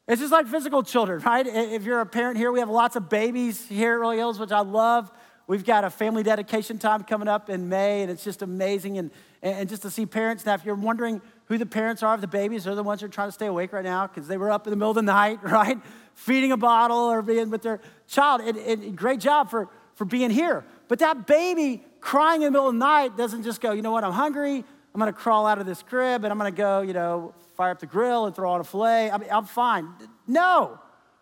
[0.07, 1.45] It's just like physical children, right?
[1.45, 4.51] If you're a parent here, we have lots of babies here at Rolling Hills, which
[4.51, 5.11] I love.
[5.47, 8.97] We've got a family dedication time coming up in May, and it's just amazing.
[8.97, 12.21] And, and just to see parents now, if you're wondering who the parents are of
[12.21, 12.63] the babies.
[12.63, 14.65] They're the ones who are trying to stay awake right now because they were up
[14.67, 15.77] in the middle of the night, right?
[16.13, 18.39] Feeding a bottle or being with their child.
[18.39, 20.63] And, and great job for, for being here.
[20.91, 23.91] But that baby crying in the middle of the night doesn't just go, you know
[23.93, 24.57] what, I'm hungry.
[24.57, 27.79] I'm gonna crawl out of this crib and I'm gonna go, you know, fire up
[27.79, 29.09] the grill and throw on a filet.
[29.09, 29.87] I mean, I'm fine.
[30.27, 30.77] No.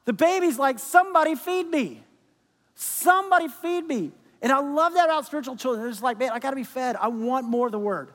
[0.05, 2.03] The baby's like, somebody feed me.
[2.73, 4.11] Somebody feed me.
[4.41, 5.83] And I love that about spiritual children.
[5.83, 6.95] They're just like, man, I gotta be fed.
[6.95, 8.09] I want more of the word.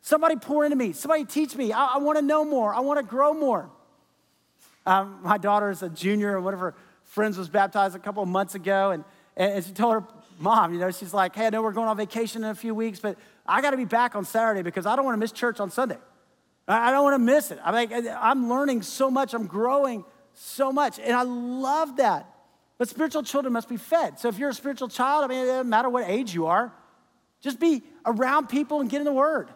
[0.00, 0.92] Somebody pour into me.
[0.92, 1.72] Somebody teach me.
[1.72, 2.72] I, I wanna know more.
[2.72, 3.68] I wanna grow more.
[4.86, 8.22] Um, my daughter is a junior, and one of her friends was baptized a couple
[8.22, 9.04] of months ago, and,
[9.36, 10.04] and she told her
[10.44, 12.74] mom, you know, she's like, hey, I know we're going on vacation in a few
[12.74, 15.70] weeks, but I gotta be back on Saturday because I don't wanna miss church on
[15.70, 15.98] Sunday.
[16.68, 17.58] I don't wanna miss it.
[17.64, 20.04] I'm, like, I'm learning so much, I'm growing
[20.34, 22.30] so much, and I love that.
[22.76, 24.18] But spiritual children must be fed.
[24.18, 26.72] So if you're a spiritual child, I mean, it doesn't matter what age you are,
[27.40, 29.48] just be around people and get in the Word.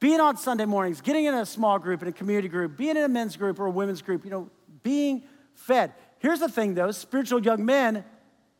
[0.00, 3.04] Being on Sunday mornings, getting in a small group, in a community group, being in
[3.04, 4.50] a men's group or a women's group, you know,
[4.82, 5.22] being
[5.54, 5.92] fed.
[6.18, 8.04] Here's the thing though spiritual young men,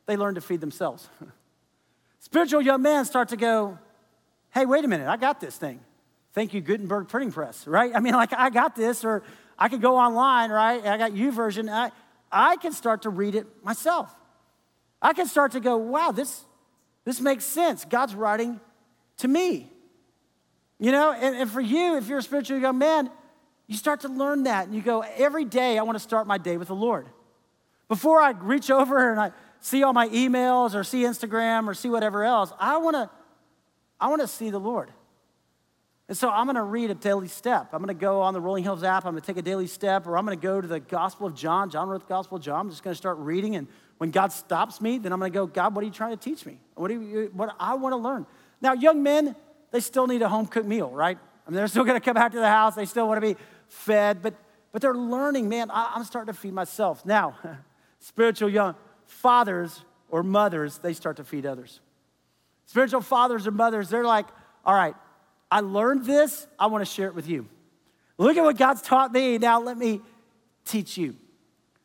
[0.06, 1.08] they learn to feed themselves.
[2.20, 3.78] spiritual young men start to go,
[4.50, 5.80] hey, wait a minute, I got this thing.
[6.32, 7.92] Thank you, Gutenberg printing press, right?
[7.94, 9.22] I mean, like, I got this, or
[9.58, 10.84] I could go online, right?
[10.86, 11.68] I got YouVersion.
[11.70, 11.90] I,
[12.30, 14.14] I can start to read it myself.
[15.02, 16.44] I can start to go, wow, this,
[17.04, 17.84] this makes sense.
[17.84, 18.60] God's writing
[19.18, 19.70] to me.
[20.78, 23.10] You know, and, and for you, if you're a spiritual young man,
[23.66, 26.38] you start to learn that and you go, every day I want to start my
[26.38, 27.06] day with the Lord.
[27.88, 31.88] Before I reach over and I see all my emails or see Instagram or see
[31.88, 33.10] whatever else, I want to
[34.00, 34.90] I want to see the Lord.
[36.08, 37.68] And so I'm going to read a daily step.
[37.72, 39.04] I'm going to go on the Rolling Hills app.
[39.04, 41.28] I'm going to take a daily step, or I'm going to go to the Gospel
[41.28, 41.70] of John.
[41.70, 42.60] John wrote the Gospel of John.
[42.60, 43.54] I'm just going to start reading.
[43.54, 43.68] And
[43.98, 46.16] when God stops me, then I'm going to go, God, what are you trying to
[46.16, 46.58] teach me?
[46.74, 48.26] What do you, what I want to learn?
[48.60, 49.36] Now, young men,
[49.70, 51.16] they still need a home cooked meal, right?
[51.46, 52.74] I mean, they're still going to come back to the house.
[52.74, 54.34] They still want to be fed, but
[54.72, 55.48] but they're learning.
[55.48, 57.36] Man, I, I'm starting to feed myself now.
[58.00, 58.74] spiritual young
[59.10, 61.80] fathers or mothers, they start to feed others.
[62.66, 64.26] Spiritual fathers or mothers, they're like,
[64.64, 64.94] all right,
[65.50, 67.46] I learned this, I want to share it with you.
[68.18, 69.38] Look at what God's taught me.
[69.38, 70.00] Now let me
[70.64, 71.16] teach you.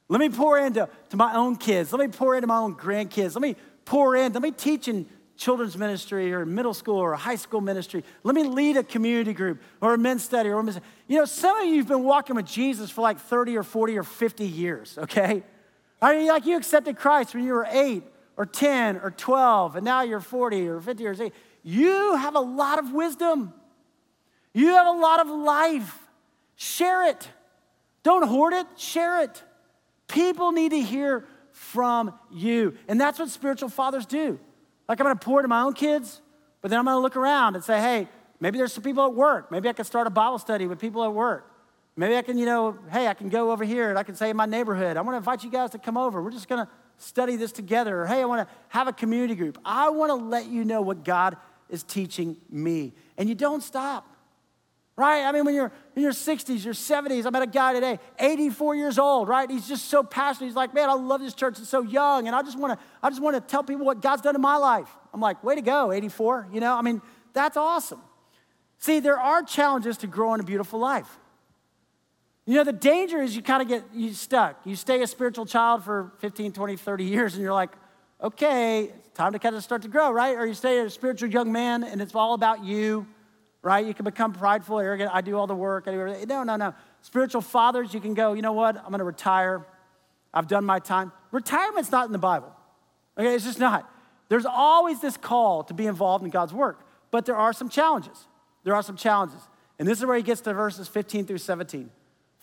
[0.07, 1.91] Let me pour into to my own kids.
[1.91, 3.33] Let me pour into my own grandkids.
[3.33, 4.33] Let me pour in.
[4.33, 5.07] Let me teach in
[5.37, 8.03] children's ministry or middle school or high school ministry.
[8.23, 10.79] Let me lead a community group or a men's study or a men's.
[11.07, 13.97] You know, some of you have been walking with Jesus for like 30 or 40
[13.97, 15.43] or 50 years, okay?
[16.01, 18.03] I mean, like you accepted Christ when you were eight
[18.37, 21.37] or 10 or 12, and now you're 40 or 50 or 60.
[21.63, 23.53] You have a lot of wisdom.
[24.53, 25.97] You have a lot of life.
[26.55, 27.27] Share it.
[28.03, 29.41] Don't hoard it, share it.
[30.07, 32.77] People need to hear from you.
[32.87, 34.39] And that's what spiritual fathers do.
[34.87, 36.21] Like I'm gonna pour to my own kids,
[36.61, 38.07] but then I'm gonna look around and say, hey,
[38.39, 39.49] maybe there's some people at work.
[39.51, 41.51] Maybe I can start a Bible study with people at work.
[41.97, 44.29] Maybe I can, you know, hey, I can go over here and I can say
[44.29, 46.21] in my neighborhood, I wanna invite you guys to come over.
[46.21, 48.01] We're just gonna study this together.
[48.01, 49.57] Or hey, I wanna have a community group.
[49.63, 51.37] I wanna let you know what God
[51.69, 52.93] is teaching me.
[53.17, 54.07] And you don't stop.
[54.97, 55.23] Right?
[55.23, 58.75] I mean, when you're in your 60s, your 70s, I met a guy today, 84
[58.75, 59.49] years old, right?
[59.49, 60.47] He's just so passionate.
[60.47, 61.59] He's like, man, I love this church.
[61.59, 62.27] It's so young.
[62.27, 64.41] And I just want to, I just want to tell people what God's done in
[64.41, 64.87] my life.
[65.13, 66.47] I'm like, way to go, 84.
[66.53, 67.01] You know, I mean,
[67.33, 67.99] that's awesome.
[68.77, 71.19] See, there are challenges to growing a beautiful life.
[72.45, 74.59] You know, the danger is you kind of get you stuck.
[74.65, 77.71] You stay a spiritual child for 15, 20, 30 years, and you're like,
[78.21, 80.35] okay, time to kind of start to grow, right?
[80.35, 83.07] Or you stay a spiritual young man and it's all about you,
[83.61, 83.85] right?
[83.85, 85.11] You can become prideful, arrogant.
[85.13, 85.87] I do all the work.
[85.87, 86.73] No, no, no.
[87.01, 88.77] Spiritual fathers, you can go, you know what?
[88.77, 89.65] I'm going to retire.
[90.33, 91.11] I've done my time.
[91.31, 92.51] Retirement's not in the Bible.
[93.17, 93.89] Okay, it's just not.
[94.27, 98.27] There's always this call to be involved in God's work, but there are some challenges.
[98.63, 99.39] There are some challenges.
[99.79, 101.89] And this is where he gets to verses 15 through 17.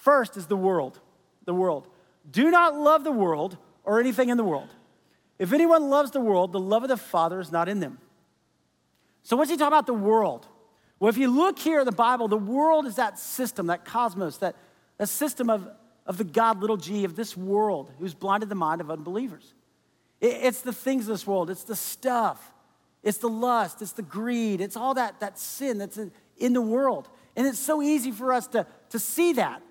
[0.03, 0.99] First is the world.
[1.45, 1.87] The world.
[2.29, 4.69] Do not love the world or anything in the world.
[5.38, 7.99] If anyone loves the world, the love of the Father is not in them.
[9.23, 10.49] So, what's he talking about the world?
[10.99, 14.38] Well, if you look here in the Bible, the world is that system, that cosmos,
[14.38, 14.57] that,
[14.99, 15.69] that system of,
[16.05, 19.55] of the God, little g, of this world who's blinded the mind of unbelievers.
[20.21, 22.53] It, it's the things of this world, it's the stuff,
[23.05, 26.61] it's the lust, it's the greed, it's all that, that sin that's in, in the
[26.61, 27.09] world.
[27.37, 29.62] And it's so easy for us to, to see that,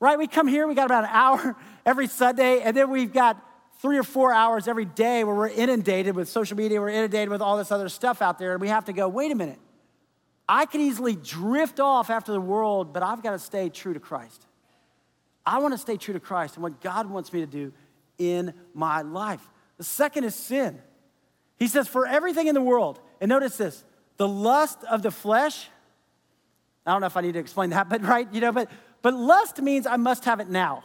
[0.00, 0.18] right?
[0.18, 1.56] We come here, we got about an hour
[1.86, 3.42] every Sunday, and then we've got
[3.80, 7.40] three or four hours every day where we're inundated with social media, we're inundated with
[7.40, 9.58] all this other stuff out there, and we have to go, wait a minute.
[10.48, 14.00] I could easily drift off after the world, but I've got to stay true to
[14.00, 14.46] Christ.
[15.44, 17.72] I want to stay true to Christ and what God wants me to do
[18.18, 19.46] in my life.
[19.76, 20.80] The second is sin.
[21.58, 23.84] He says, for everything in the world, and notice this
[24.16, 25.68] the lust of the flesh.
[26.84, 28.70] I don't know if I need to explain that, but right, you know, but
[29.02, 30.84] but lust means I must have it now.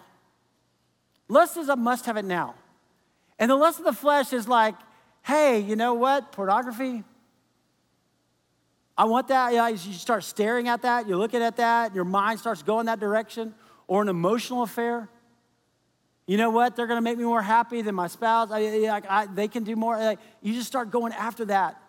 [1.27, 2.55] Lust is I must have it now.
[3.39, 4.75] And the lust of the flesh is like,
[5.23, 6.31] hey, you know what?
[6.31, 7.03] Pornography.
[8.97, 9.53] I want that.
[9.53, 13.55] You start staring at that, you're looking at that, your mind starts going that direction,
[13.87, 15.09] or an emotional affair.
[16.25, 16.75] You know what?
[16.75, 18.49] They're going to make me more happy than my spouse.
[18.51, 19.97] I, I, I, they can do more.
[19.97, 21.81] Like, you just start going after that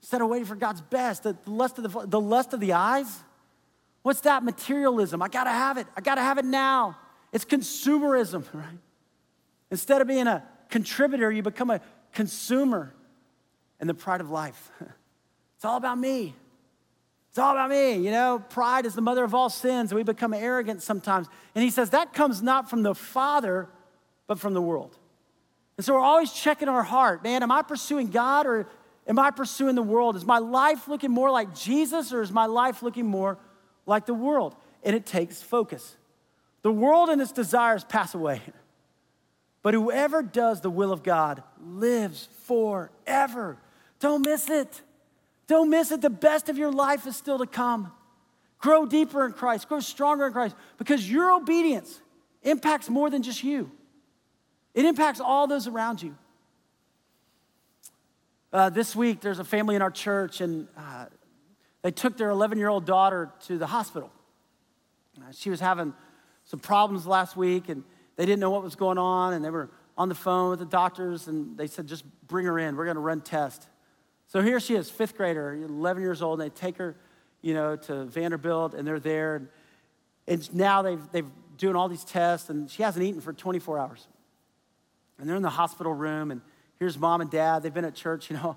[0.00, 1.22] instead of waiting for God's best.
[1.22, 3.22] The lust of the, the lust of the eyes.
[4.04, 4.44] What's that?
[4.44, 5.22] Materialism.
[5.22, 5.86] I got to have it.
[5.96, 6.98] I got to have it now.
[7.32, 8.78] It's consumerism, right?
[9.70, 11.80] Instead of being a contributor, you become a
[12.12, 12.94] consumer
[13.80, 14.70] and the pride of life.
[15.56, 16.34] It's all about me.
[17.30, 17.94] It's all about me.
[17.94, 21.26] You know, pride is the mother of all sins, we become arrogant sometimes.
[21.54, 23.70] And he says that comes not from the Father,
[24.26, 24.98] but from the world.
[25.78, 28.66] And so we're always checking our heart man, am I pursuing God or
[29.08, 30.16] am I pursuing the world?
[30.16, 33.38] Is my life looking more like Jesus or is my life looking more
[33.86, 34.54] like the world?
[34.82, 35.96] And it takes focus.
[36.62, 38.42] The world and its desires pass away.
[39.62, 43.58] But whoever does the will of God lives forever.
[43.98, 44.82] Don't miss it.
[45.46, 46.02] Don't miss it.
[46.02, 47.92] The best of your life is still to come.
[48.58, 52.00] Grow deeper in Christ, grow stronger in Christ, because your obedience
[52.42, 53.70] impacts more than just you,
[54.72, 56.16] it impacts all those around you.
[58.52, 61.06] Uh, this week, there's a family in our church, and uh,
[61.84, 64.10] they took their 11 year old daughter to the hospital.
[65.18, 65.92] Uh, she was having
[66.44, 67.84] some problems last week, and
[68.16, 70.64] they didn't know what was going on, and they were on the phone with the
[70.64, 72.74] doctors, and they said, just bring her in.
[72.74, 73.66] We're going to run tests.
[74.28, 76.96] So here she is, fifth grader, 11 years old, and they take her,
[77.42, 79.36] you know, to Vanderbilt, and they're there.
[79.36, 79.48] And,
[80.26, 84.08] and now they've, they've doing all these tests, and she hasn't eaten for 24 hours.
[85.18, 86.40] And they're in the hospital room, and
[86.78, 87.62] here's mom and dad.
[87.62, 88.56] They've been at church, you know,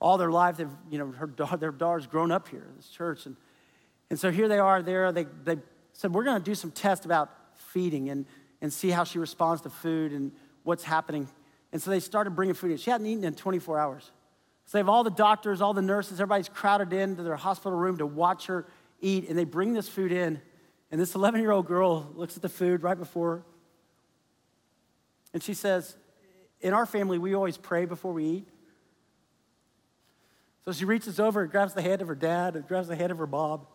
[0.00, 0.56] all their life.
[0.56, 3.26] They've, you know, her, their daughter's grown up here, in this church.
[3.26, 3.36] And,
[4.10, 5.12] and so here they are there.
[5.12, 5.58] They, they
[5.92, 8.26] said, we're going to do some tests about feeding and,
[8.60, 10.32] and see how she responds to food and
[10.62, 11.28] what's happening.
[11.72, 12.76] And so they started bringing food in.
[12.76, 14.10] She hadn't eaten in 24 hours.
[14.66, 17.98] So they have all the doctors, all the nurses, everybody's crowded into their hospital room
[17.98, 18.66] to watch her
[19.00, 20.40] eat, and they bring this food in.
[20.90, 23.42] And this 11 year old girl looks at the food right before her,
[25.32, 25.96] and she says,
[26.60, 28.48] In our family, we always pray before we eat.
[30.66, 33.12] So she reaches over and grabs the hand of her dad and grabs the hand
[33.12, 33.66] of her mom.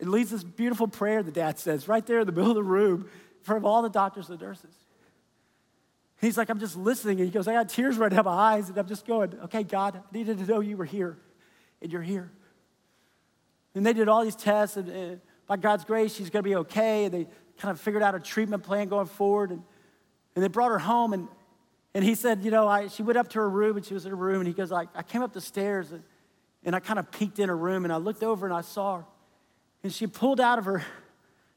[0.00, 2.62] and leads this beautiful prayer, the dad says, right there in the middle of the
[2.62, 4.74] room, in front of all the doctors and nurses.
[6.20, 7.18] He's like, I'm just listening.
[7.18, 8.68] And he goes, I got tears running down my eyes.
[8.68, 11.18] And I'm just going, okay, God, I needed to know you were here.
[11.82, 12.30] And you're here.
[13.74, 14.76] And they did all these tests.
[14.76, 17.04] And, and by God's grace, she's going to be okay.
[17.04, 17.26] And they
[17.58, 19.50] kind of figured out a treatment plan going forward.
[19.50, 19.62] And,
[20.34, 21.12] and they brought her home.
[21.12, 21.28] And,
[21.94, 24.04] and he said, you know, I, she went up to her room and she was
[24.04, 24.40] in her room.
[24.40, 26.02] And he goes, I, I came up the stairs and,
[26.64, 27.84] and I kind of peeked in her room.
[27.84, 29.04] And I looked over and I saw her.
[29.82, 30.84] And she pulled out of her,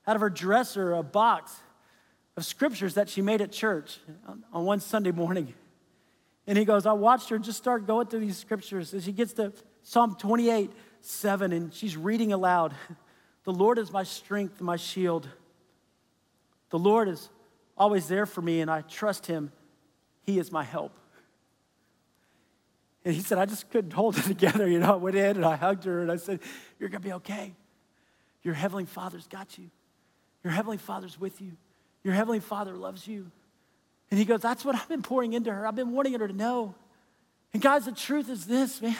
[0.07, 1.53] out of her dresser a box
[2.37, 3.99] of scriptures that she made at church
[4.53, 5.53] on one Sunday morning.
[6.47, 8.93] And he goes, I watched her just start going through these scriptures.
[8.93, 10.71] And she gets to Psalm 28
[11.03, 12.75] 7, and she's reading aloud
[13.43, 15.27] The Lord is my strength my shield.
[16.69, 17.29] The Lord is
[17.75, 19.51] always there for me, and I trust him.
[20.23, 20.97] He is my help.
[23.03, 24.67] And he said, I just couldn't hold it together.
[24.67, 26.39] You know, I went in and I hugged her and I said,
[26.79, 27.53] You're going to be okay.
[28.43, 29.69] Your Heavenly Father's got you.
[30.43, 31.53] Your Heavenly Father's with you.
[32.03, 33.31] Your Heavenly Father loves you.
[34.09, 35.65] And he goes, That's what I've been pouring into her.
[35.65, 36.75] I've been wanting her to know.
[37.53, 38.95] And guys, the truth is this, man.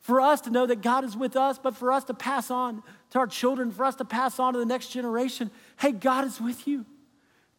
[0.00, 2.82] For us to know that God is with us, but for us to pass on
[3.10, 6.40] to our children, for us to pass on to the next generation, hey, God is
[6.40, 6.84] with you.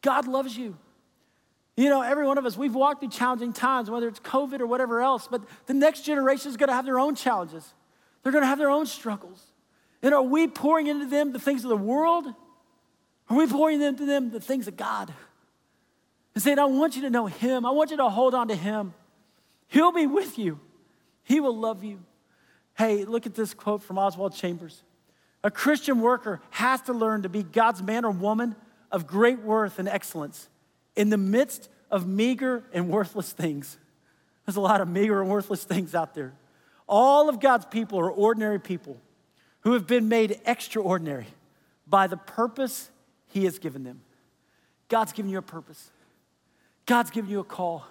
[0.04, 0.78] God loves you.
[1.78, 4.68] You know, every one of us, we've walked through challenging times, whether it's COVID or
[4.68, 7.74] whatever else, but the next generation is going to have their own challenges.
[8.24, 9.44] They're going to have their own struggles.
[10.02, 12.28] And are we pouring into them the things of the world?
[13.30, 15.14] Are we pouring into them the things of God?
[16.34, 17.66] And saying, I want you to know Him.
[17.66, 18.94] I want you to hold on to Him.
[19.68, 20.60] He'll be with you,
[21.24, 22.00] He will love you.
[22.78, 24.84] Hey, look at this quote from Oswald Chambers.
[25.44, 28.56] A Christian worker has to learn to be God's man or woman
[28.92, 30.50] of great worth and excellence
[30.96, 33.78] in the midst of meager and worthless things.
[34.46, 36.34] There's a lot of meager and worthless things out there.
[36.88, 38.98] All of God's people are ordinary people
[39.62, 41.28] who have been made extraordinary
[41.88, 42.90] by the purpose
[43.28, 44.02] he has given them.
[44.88, 45.92] God's given you a purpose.
[46.86, 47.86] God's given you a call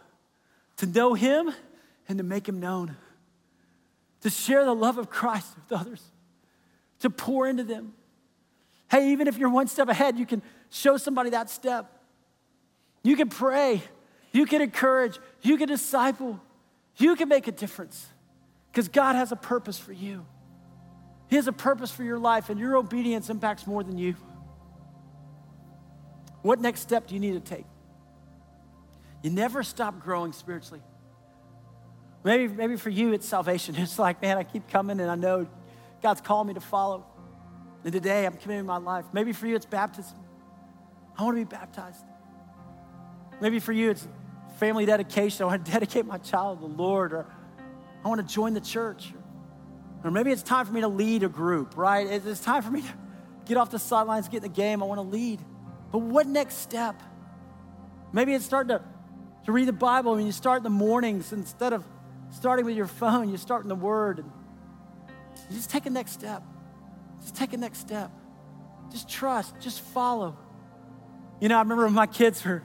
[0.76, 1.52] to know Him
[2.08, 2.96] and to make Him known,
[4.22, 6.02] to share the love of Christ with others,
[7.00, 7.92] to pour into them.
[8.90, 11.90] Hey, even if you're one step ahead, you can show somebody that step.
[13.04, 13.82] You can pray,
[14.32, 16.40] you can encourage, you can disciple,
[16.96, 18.08] you can make a difference
[18.72, 20.26] because God has a purpose for you.
[21.28, 24.16] He has a purpose for your life, and your obedience impacts more than you.
[26.42, 27.64] What next step do you need to take?
[29.22, 30.82] You never stop growing spiritually.
[32.24, 33.74] Maybe, maybe for you, it's salvation.
[33.78, 35.46] It's like, man, I keep coming and I know
[36.02, 37.06] God's called me to follow.
[37.84, 39.04] And today I'm committing my life.
[39.12, 40.18] Maybe for you, it's baptism.
[41.18, 42.04] I want to be baptized.
[43.44, 44.08] Maybe for you, it's
[44.56, 45.42] family dedication.
[45.42, 47.26] I want to dedicate my child to the Lord, or
[48.02, 49.12] I want to join the church.
[50.02, 52.06] Or maybe it's time for me to lead a group, right?
[52.06, 52.88] It's time for me to
[53.44, 54.82] get off the sidelines, get in the game.
[54.82, 55.40] I want to lead.
[55.92, 57.02] But what next step?
[58.14, 58.82] Maybe it's starting to,
[59.44, 61.84] to read the Bible when you start in the mornings instead of
[62.30, 64.24] starting with your phone, you start in the Word.
[65.50, 66.42] You just take a next step.
[67.20, 68.10] Just take a next step.
[68.90, 70.34] Just trust, just follow.
[71.42, 72.62] You know, I remember when my kids were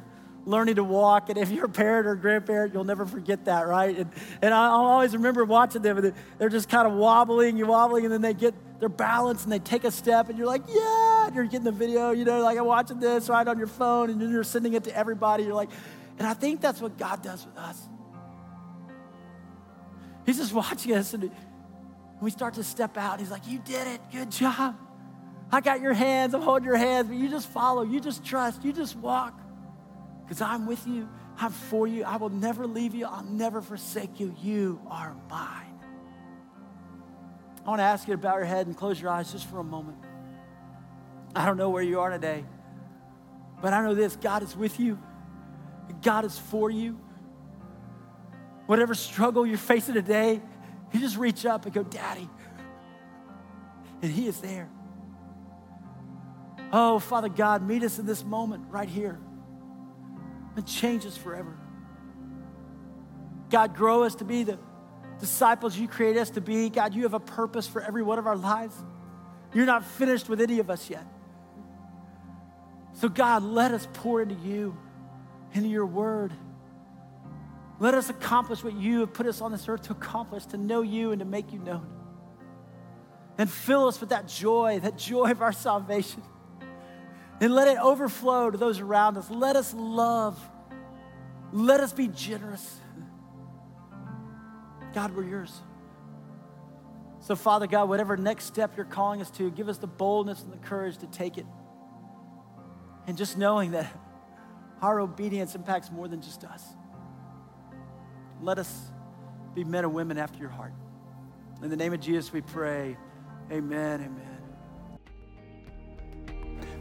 [0.49, 1.29] learning to walk.
[1.29, 3.95] And if you're a parent or a grandparent, you'll never forget that, right?
[3.95, 8.05] And, and I, always remember watching them, and they're just kind of wobbling, you're wobbling,
[8.05, 11.27] and then they get their balance and they take a step, and you're like, yeah,
[11.27, 14.09] and you're getting the video, you know, like I'm watching this right on your phone,
[14.09, 15.43] and you're sending it to everybody.
[15.43, 15.69] You're like,
[16.17, 17.87] and I think that's what God does with us.
[20.25, 21.29] He's just watching us, and
[22.21, 23.19] we start to step out.
[23.19, 24.75] He's like, you did it, good job.
[25.51, 28.63] I got your hands, I'm holding your hands, but you just follow, you just trust,
[28.63, 29.39] you just walk
[30.29, 31.09] because I'm with you,
[31.39, 34.35] I'm for you, I will never leave you, I'll never forsake you.
[34.43, 35.79] You are mine.
[37.65, 39.57] I want to ask you to bow your head and close your eyes just for
[39.57, 39.97] a moment.
[41.35, 42.45] I don't know where you are today,
[43.59, 44.99] but I know this God is with you,
[46.03, 46.99] God is for you.
[48.67, 50.39] Whatever struggle you're facing today,
[50.93, 52.29] you just reach up and go, Daddy.
[54.03, 54.69] And He is there.
[56.71, 59.19] Oh, Father God, meet us in this moment right here
[60.55, 61.57] and change us forever.
[63.49, 64.59] God, grow us to be the
[65.19, 66.69] disciples you created us to be.
[66.69, 68.75] God, you have a purpose for every one of our lives.
[69.53, 71.05] You're not finished with any of us yet.
[72.93, 74.77] So, God, let us pour into you,
[75.53, 76.33] into your word.
[77.79, 80.81] Let us accomplish what you have put us on this earth to accomplish, to know
[80.81, 81.87] you and to make you known.
[83.37, 86.21] And fill us with that joy, that joy of our salvation
[87.41, 89.29] and let it overflow to those around us.
[89.29, 90.37] Let us love.
[91.51, 92.79] Let us be generous.
[94.93, 95.61] God, we're yours.
[97.21, 100.51] So, Father God, whatever next step you're calling us to, give us the boldness and
[100.51, 101.45] the courage to take it.
[103.07, 103.91] And just knowing that
[104.81, 106.63] our obedience impacts more than just us.
[108.41, 108.91] Let us
[109.53, 110.73] be men and women after your heart.
[111.61, 112.97] In the name of Jesus, we pray.
[113.51, 114.01] Amen.
[114.01, 114.28] Amen.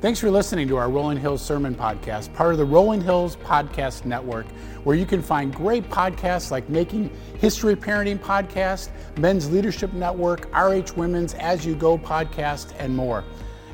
[0.01, 4.05] Thanks for listening to our Rolling Hills Sermon Podcast, part of the Rolling Hills Podcast
[4.05, 4.47] Network,
[4.85, 10.93] where you can find great podcasts like Making History Parenting Podcast, Men's Leadership Network, RH
[10.95, 13.25] Women's As You Go podcast, and more.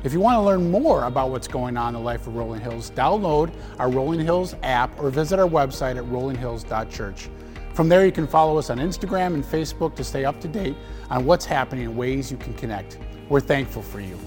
[0.03, 2.59] If you want to learn more about what's going on in the life of Rolling
[2.59, 7.29] Hills, download our Rolling Hills app or visit our website at rollinghills.church.
[7.75, 10.75] From there, you can follow us on Instagram and Facebook to stay up to date
[11.11, 12.97] on what's happening and ways you can connect.
[13.29, 14.17] We're thankful for you.